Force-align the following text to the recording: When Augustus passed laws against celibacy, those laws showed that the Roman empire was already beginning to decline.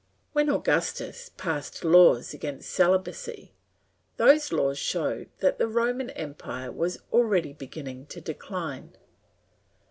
When 0.33 0.49
Augustus 0.49 1.29
passed 1.37 1.83
laws 1.85 2.33
against 2.33 2.71
celibacy, 2.71 3.53
those 4.17 4.51
laws 4.51 4.79
showed 4.79 5.29
that 5.41 5.59
the 5.59 5.67
Roman 5.67 6.09
empire 6.09 6.71
was 6.71 7.03
already 7.13 7.53
beginning 7.53 8.07
to 8.07 8.19
decline. 8.19 8.97